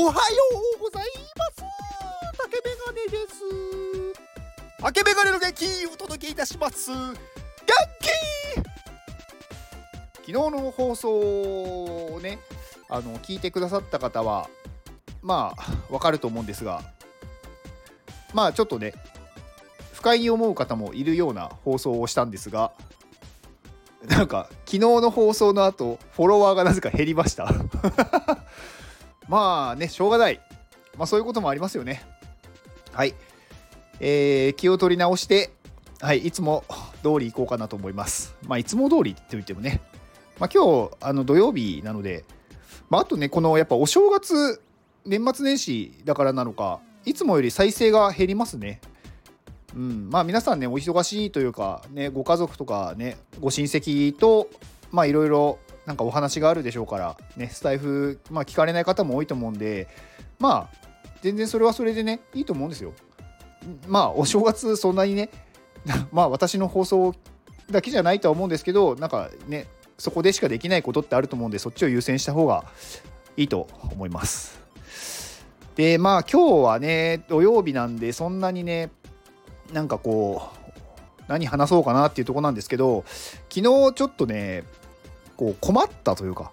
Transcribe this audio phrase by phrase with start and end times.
[0.00, 0.20] おはよ
[0.78, 1.64] うございます。
[2.40, 3.42] 竹メガネです。
[4.80, 6.92] 竹メガネの元気お届けいたします。
[6.92, 7.16] 元
[8.00, 8.60] 気!
[10.14, 12.38] 昨日の放送をね
[12.88, 14.48] あの聞いてくださった方は
[15.20, 16.80] まあわかると思うんですが
[18.32, 18.94] まあちょっとね
[19.94, 22.70] 不快に思う方もいるような放送をしたんですが
[24.06, 27.52] なんか昨日の放送の後フォロワーがなぜか減りました。
[29.28, 30.40] まあねしょうがない。
[30.96, 32.02] まあそういうこともありますよね。
[32.92, 33.14] はい。
[34.00, 35.50] えー、気を取り直して
[36.00, 36.64] はいいつも
[37.02, 38.34] 通り行こうかなと思います。
[38.46, 39.80] まあいつも通りって言ってもね。
[40.38, 42.24] まあ今日あの土曜日なので
[42.88, 44.62] まああとねこのやっぱお正月
[45.04, 48.80] 年末年始だからなのかいつもより再生が減りますね。
[49.74, 54.48] うん、まあ皆さんねお忙しいというかねご家族とかねご親戚と
[54.90, 59.88] まあいろいろなんかお話があるでしょうからねスタイフまあ聞かれない方も多いと思うんで
[60.38, 60.88] まあ
[61.22, 62.92] 全然それはそれでねいいと思うんですよ。
[63.86, 65.30] まあお正月そんなにね
[66.12, 67.14] まあ私の放送
[67.70, 72.64] だけじゃないとは思うんですけどなんかねそこでしかできないことってあると思うんでそっちを優先した方が
[73.38, 74.60] いいと思います。
[75.74, 78.90] でまあ今日はね土曜日なんでそんなにね
[79.72, 83.04] なんかこう何話そうかなっていうとこなんですけど
[83.48, 84.64] 昨日ちょっとね
[85.38, 86.52] こう困ったというか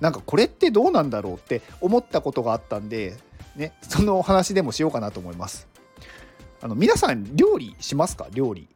[0.00, 3.16] なんかこれってどうなんだろうって思ったことがあったんで
[3.54, 5.68] ねそのお話でもしようかなと思います。
[6.62, 8.26] あの皆さん料理しますか？
[8.32, 8.66] 料理。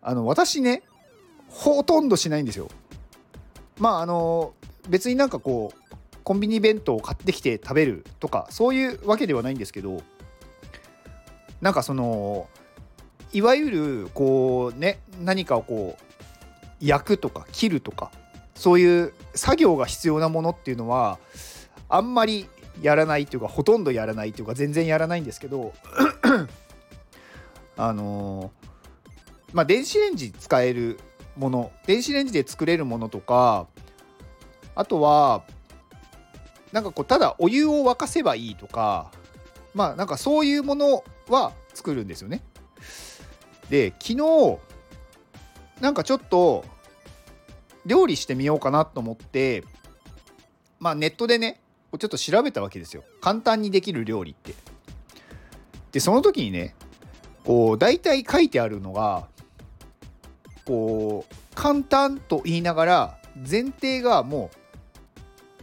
[0.00, 0.82] あの私ね
[1.48, 2.68] ほとんどしないんですよ。
[3.78, 4.54] まああの
[4.88, 10.02] 別になんかこうコンビニ弁当を買ってきて食べるとかそういうわけではないんですけど
[11.60, 12.48] なんかその
[13.32, 16.13] いわゆるこうね何かをこう
[16.84, 18.12] 焼くとか切るとか
[18.54, 21.18] そういう作業が必要なものっていうのは
[21.88, 22.48] あんまり
[22.82, 25.72] やらないというかほとんどやらないというか全然やらないんですけど
[27.76, 28.52] あの
[29.52, 30.98] まあ電子レンジ使える
[31.36, 33.66] もの電子レンジで作れるものとか
[34.74, 35.44] あとは
[36.72, 39.10] なんかこうただお湯を沸かせばいいとか
[39.74, 42.42] まあなんかそういうものは作るんですよね。
[43.70, 44.58] で昨日
[45.80, 46.64] なんかちょっと
[47.86, 49.64] 料理してみようかなと思って
[50.78, 51.60] まあネットでね
[51.98, 53.04] ちょっと調べたわけですよ。
[53.20, 54.54] 簡単にできる料理って。
[55.92, 56.74] でその時にね
[57.44, 59.28] こう大体書いてあるのが
[60.64, 64.50] こう簡単と言いながら前提がも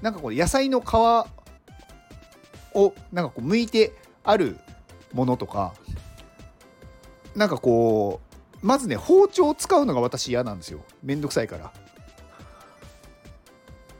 [0.01, 0.95] うなんかこう野菜の皮
[2.73, 3.93] をなんかこう剥いて
[4.23, 4.57] ある
[5.11, 5.73] ものとか
[7.35, 8.21] なんかこ
[8.61, 10.79] うまずね包丁を使うのが私嫌なんですよ。
[11.03, 11.73] めんどくさいから。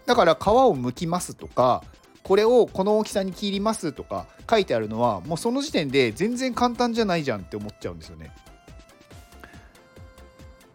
[0.05, 1.83] だから皮を剥きますとか
[2.23, 8.31] これをこの大きさに切りますとか書いてあるのはもうその時点で全然簡単じゃないじゃんって思っちゃうんですよね。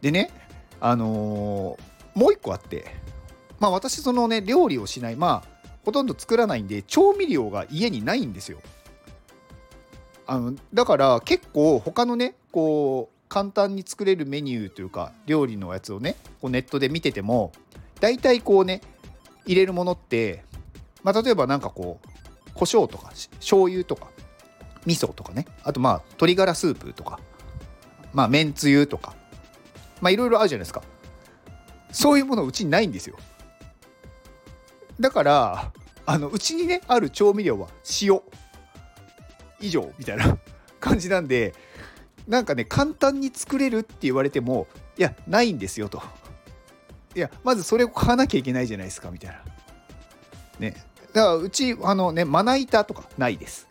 [0.00, 0.30] でね
[0.80, 2.86] あのー、もう一個あって
[3.58, 8.58] まあ私そのね料理をしないまあほとんど作らないんで調味料が家にないんですよ。
[10.26, 17.52] あのだから結構他のねこう簡単に作れるメニューというか料理のやつをねこうネットで見てても
[18.00, 18.80] 大体こうね
[19.46, 20.44] 入れるものって、
[21.02, 24.08] まあ、例えば何かこう胡椒とか醤油とか
[24.84, 25.46] 味噌とかね。
[25.62, 27.18] あとまあ鶏ガラスープとか。
[28.12, 29.14] まあめんつゆとか。
[30.00, 30.82] まあいろいろあるじゃないですか。
[31.90, 33.16] そういうものうちにないんですよ。
[34.98, 35.72] だから
[36.06, 37.68] あのうちにねある調味料は
[38.02, 38.20] 塩。
[39.60, 40.38] 以上みたいな
[40.80, 41.54] 感じなんで
[42.28, 44.66] なんかね簡単に作れるって言われても
[44.98, 46.02] いやないんですよと。
[47.16, 49.40] いやまずそれを買わなきゃいけないじゃないですかみたいな。
[50.58, 50.76] ね。
[51.14, 53.66] だからうちあのねまな板とかないです。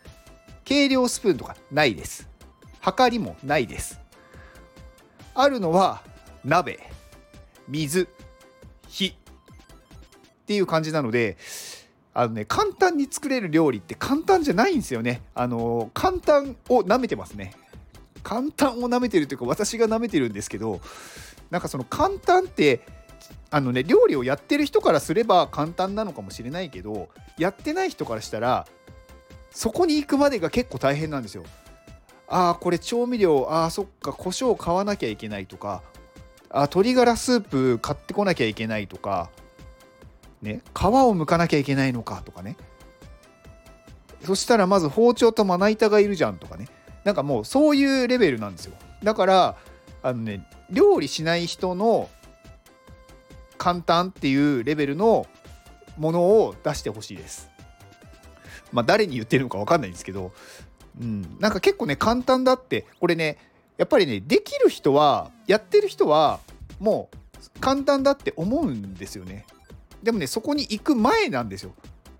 [0.64, 2.28] 計量スプーンとかないです。
[2.80, 4.00] はかりもないです。
[5.32, 6.02] あるのは
[6.44, 6.80] 鍋。
[7.68, 8.08] 水。
[8.88, 9.06] 火。
[9.06, 9.14] っ
[10.46, 11.36] ていう感じなので
[12.14, 15.22] あのね簡単に作れる料理って簡単じゃないんですよね。
[15.36, 17.52] あの簡単を舐めてますね。
[18.24, 20.80] 簡単を舐めてるというか私が舐めてるんですけど
[21.52, 22.95] なんかその簡単って
[23.50, 27.08] あのね料理をやってる人からすれば簡単なのかもしれないけど
[27.38, 28.66] やってない人からしたら
[29.50, 31.44] そこに行くまでが結構大変なんですよ。
[32.28, 35.82] ああこれ調味料ああそっか胡椒買わなきゃいけないとか
[36.50, 39.30] あ鶏ガラスープ買ってこなきゃいけないとか
[40.42, 42.56] ね、皮を剥かなきゃいけないのかとかね。
[44.24, 46.68] そしたらまず包丁とまな板がいるじゃんとかね。
[47.04, 48.74] なんかもうそういうレベルなんですよ。
[49.02, 49.56] だから
[50.02, 52.08] あのね料理しない人の
[53.66, 55.26] 簡単っていうレベルの
[55.96, 57.50] ものを出してほしいです。
[58.70, 60.30] まあ誰に言ってるのか分かんないんですけど、
[61.00, 63.38] うん、なんか結構ね簡単だってこれね
[63.76, 66.38] やっぱりねできる人はやってる人は
[66.78, 69.44] もう簡単だって思うんですよね。
[70.00, 71.72] でもねそこに行く前なんですよ。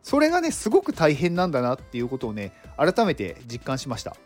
[0.03, 4.17] それがねすごく大変なんだなっていうことをね改めて実感しました。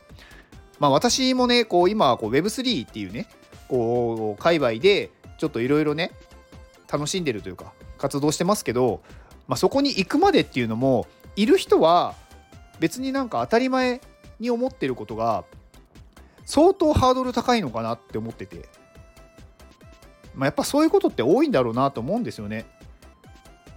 [0.78, 3.28] まあ私もねこう今こう Web3 っていうね
[3.68, 6.12] こう界隈でちょっといろいろね
[6.90, 9.00] 楽しんでるというか活動してますけど、
[9.46, 11.06] まあ、そこに行くまでっていうのも
[11.36, 12.14] いる人は
[12.80, 14.00] 別になんか当たり前
[14.40, 15.44] に思ってることが
[16.44, 18.68] 相当ハードル高いのかなって思ってて、
[20.34, 22.66] まあ、やっぱそういうことって多いんだろうなと思うんですよね。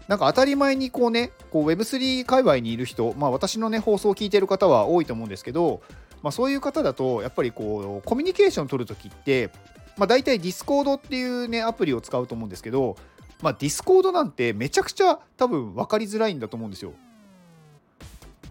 [0.08, 5.82] なんか当たり前にこうねこう Web3 界隈にいる人、まあ、私のね放送を聞いてる方は多いと思うんですけど、
[6.22, 9.50] まあ、そういう方だとやっぱりこうコミュニケーション取るときって、
[9.98, 12.96] まあ、大体 Discord っていうねアプリを使うと思うんですけど、
[13.42, 16.94] まあ、Discord なんてめちゃくちゃ多分分かりづらいんだと思うんですよ。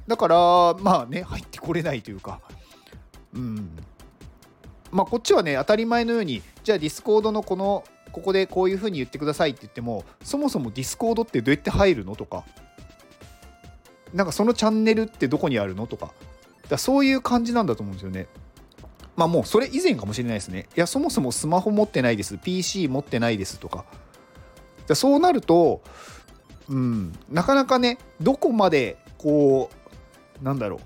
[0.06, 0.37] だから
[0.83, 2.41] まあね入ってこれないというか
[3.35, 3.71] うん
[4.91, 12.44] まあこっちはね当たり前のようにじゃあ Discord のこのここでこういうふうに言ってくださいって言ってもそもそも Discord ってどうやって入るのとか
[14.12, 16.12] なんかそのチャンネルってどこにあるのとか
[16.69, 18.27] だそういう感じなんだと思うんですよね。
[19.17, 20.69] まあもうそれ以前かもしれないですね。
[20.76, 22.38] いやそもそもスマホ持ってないです。
[22.38, 23.85] PC 持ってないですとか。
[24.94, 25.82] そうなると
[26.69, 29.70] うんなかなかねどこまでこ
[30.41, 30.81] うなんだろ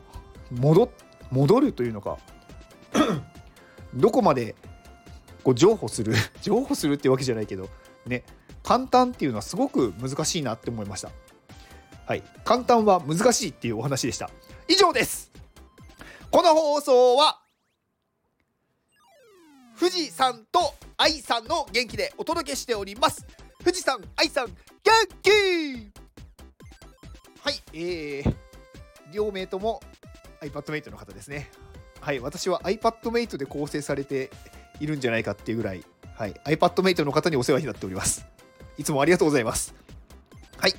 [0.52, 0.54] う。
[0.54, 0.90] 戻
[1.30, 2.18] 戻るというのか
[3.94, 4.54] どこまで
[5.42, 7.68] こう譲歩する 譲歩するってわけじゃないけど
[8.06, 8.24] ね
[8.62, 11.10] 簡単っていうのはすごく難しいなって思いました。
[12.06, 12.22] はい。
[12.44, 14.30] 簡単は難しいっていうお話でした。
[14.68, 15.32] 以上です。
[16.30, 17.40] この放送は
[19.78, 23.26] 富士山と愛さんの元気でお届けしております
[23.60, 24.54] 富士山愛さん元
[25.22, 25.30] 気
[27.40, 28.46] はいえー
[29.12, 29.80] 両名とも
[30.42, 31.50] iPadMate の方ですね。
[32.00, 34.30] はい、私は iPadMate で構成されて
[34.80, 35.82] いるんじゃないかっていうぐらい、
[36.14, 38.26] はい、iPadMate の方にお世話になっております。
[38.76, 39.74] いつもありがとうございます。
[40.58, 40.74] はい。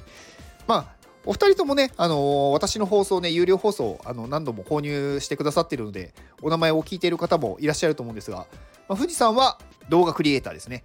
[0.67, 8.45] まあ、お二人ともね、あのー、私の放送ね、有料放送、あの、何度も購入してくださっているので、お名前を聞いている方もいらっしゃると思うんですが、
[8.87, 9.57] まあ、富士山は
[9.89, 10.83] 動画クリエイターですね。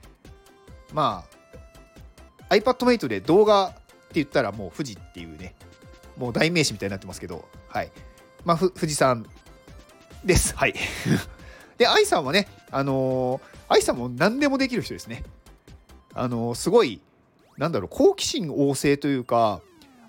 [0.92, 1.24] ま
[2.48, 3.80] あ、iPadMate で動画って
[4.14, 5.54] 言ったらもう富士っていうね、
[6.16, 7.90] もう代名詞みたいになってますけど、はい。
[8.44, 9.26] まあ、富士山
[10.24, 10.54] です。
[10.56, 10.74] はい。
[11.78, 15.24] で、愛さんはね、あのー、愛さんも何でもできる人ですね。
[16.14, 17.00] あのー、すごい、
[17.56, 19.62] なんだろう、好奇心旺盛というか、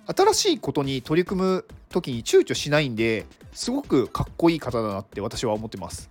[0.06, 6.10] 新しいことに取り組む時に躊躇しないんで、すごくかっこいい方だなって私は思ってます。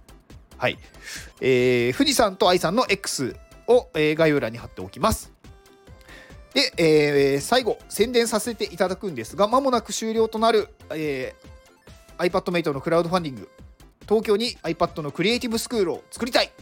[0.63, 0.79] はい。
[1.41, 3.35] えー、富士山と愛さんの X
[3.67, 5.33] を、えー、概要欄に貼っておきます。
[6.55, 13.49] で、えー、最後、宣伝させていただくんですが、まもなく終了となる、えー、iPadMate のクラウドファンディング、
[14.03, 16.53] 東京に iPad のクリエイティブスクールを作りたい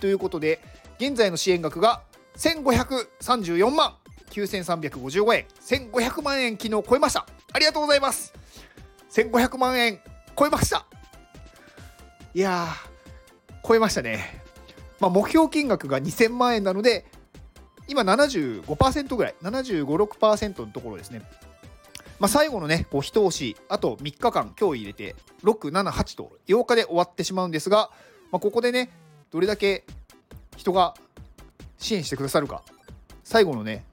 [0.00, 0.60] ということで、
[0.98, 2.02] 現在の支援額が
[2.38, 3.94] 1534万
[4.32, 5.46] 9355円、
[5.92, 7.24] 1500万円昨日超えました。
[7.52, 8.34] ありがとうございます。
[9.12, 10.00] 1500万円
[10.36, 10.86] 超えました。
[12.34, 12.97] いやー、
[13.68, 14.42] 超えましたね。
[14.98, 17.04] まあ、目標金額が2000万円なので、
[17.86, 21.20] 今75%ぐらい、75、6%のところですね。
[22.18, 25.14] まあ、最後のね、こう一押し、あと3日間、今日入れて、
[25.44, 27.90] 6、7、8と8日で終わってしまうんですが、
[28.32, 28.90] まあ、ここでね、
[29.30, 29.84] どれだけ
[30.56, 30.94] 人が
[31.76, 32.62] 支援してくださるか、
[33.22, 33.84] 最後のね、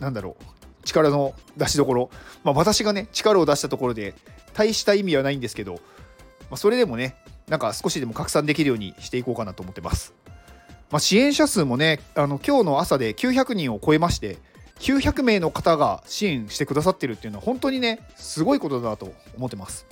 [0.00, 2.10] なんだろう、力の出しどころ、
[2.42, 4.14] まあ、私がね、力を出したところで、
[4.52, 5.80] 大した意味はないんですけど、ま
[6.52, 7.16] あ、それでもね、
[7.48, 10.14] なんか少しでも拡散できるようにしていこうかなと思ってます。
[10.90, 14.38] まあ、支援者数もねあの今日の朝で900人を超えまして
[14.78, 19.86] 900名の方が支援してくださってるっていうのは本当にねすごいことだなと思ってます。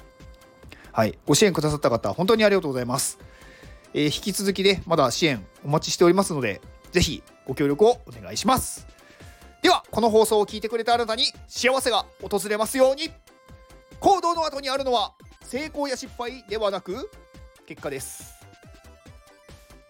[0.92, 1.18] はい。
[1.26, 3.18] ご支援くださった方本当にありがとうございます、
[3.94, 6.60] えー、引き続きねまだ支援お待ちしておりますので
[6.92, 8.86] 是非ご協力をお願いします。
[9.62, 13.10] ではこの放送を聞いてくれたあなたに幸せが訪れますように。
[14.00, 17.10] 行動の後にあるのは成功や失敗ではなく
[17.66, 18.34] 結果です。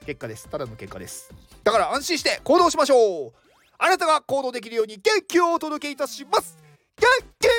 [0.07, 0.49] 結果です。
[0.49, 1.33] ただの結果です。
[1.63, 3.33] だから安心して行動しましょう。
[3.79, 6.57] あなたが行動できるように元気をお届けいたします。
[6.97, 7.09] 元
[7.41, 7.54] 気